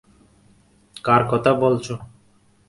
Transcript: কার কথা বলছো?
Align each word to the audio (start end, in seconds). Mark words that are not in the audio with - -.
কার 1.03 1.21
কথা 1.31 1.51
বলছো? 1.53 1.93